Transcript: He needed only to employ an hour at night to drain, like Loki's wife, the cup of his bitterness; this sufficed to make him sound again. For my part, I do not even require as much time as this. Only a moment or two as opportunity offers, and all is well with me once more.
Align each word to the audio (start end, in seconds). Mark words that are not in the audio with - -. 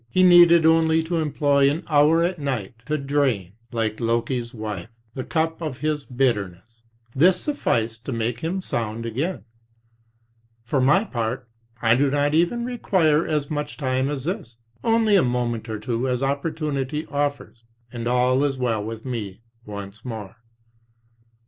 He 0.09 0.23
needed 0.23 0.65
only 0.65 1.03
to 1.03 1.17
employ 1.17 1.69
an 1.69 1.83
hour 1.87 2.23
at 2.23 2.39
night 2.39 2.73
to 2.87 2.97
drain, 2.97 3.53
like 3.71 3.99
Loki's 3.99 4.51
wife, 4.51 4.89
the 5.13 5.23
cup 5.23 5.61
of 5.61 5.77
his 5.77 6.05
bitterness; 6.05 6.81
this 7.15 7.39
sufficed 7.39 8.03
to 8.05 8.11
make 8.11 8.39
him 8.39 8.63
sound 8.63 9.05
again. 9.05 9.43
For 10.63 10.81
my 10.81 11.03
part, 11.03 11.47
I 11.83 11.93
do 11.93 12.09
not 12.09 12.33
even 12.33 12.65
require 12.65 13.27
as 13.27 13.51
much 13.51 13.77
time 13.77 14.09
as 14.09 14.23
this. 14.23 14.57
Only 14.83 15.15
a 15.15 15.21
moment 15.21 15.69
or 15.69 15.77
two 15.77 16.07
as 16.09 16.23
opportunity 16.23 17.05
offers, 17.05 17.65
and 17.93 18.07
all 18.07 18.43
is 18.43 18.57
well 18.57 18.83
with 18.83 19.05
me 19.05 19.41
once 19.67 20.03
more. 20.03 20.37